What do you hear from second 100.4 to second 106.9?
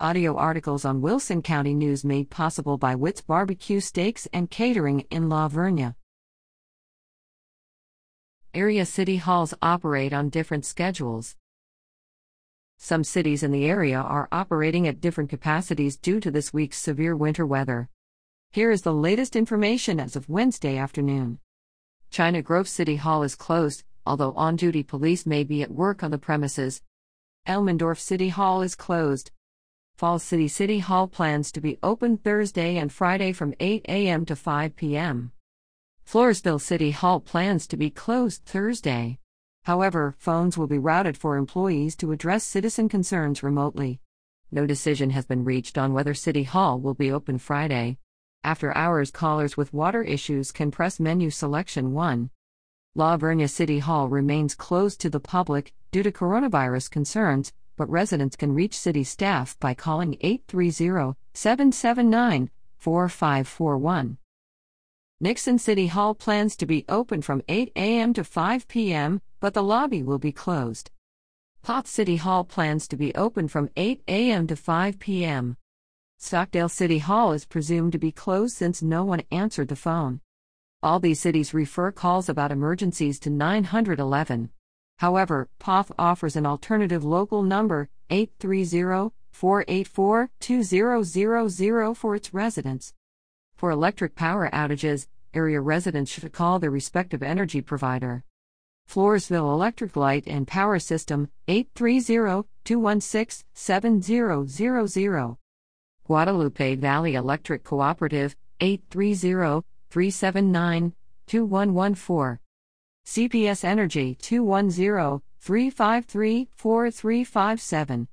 Power System, 830 216 7000. Guadalupe